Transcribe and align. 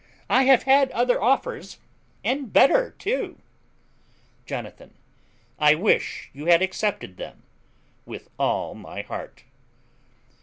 I 0.31 0.45
have 0.45 0.63
had 0.63 0.89
other 0.93 1.21
offers, 1.21 1.77
and 2.23 2.51
better 2.51 2.95
too. 2.97 3.37
Jonathan. 4.47 4.95
I 5.59 5.75
wish 5.75 6.31
you 6.33 6.47
had 6.47 6.63
accepted 6.63 7.17
them 7.17 7.43
with 8.07 8.27
all 8.39 8.73
my 8.73 9.03
heart. 9.03 9.43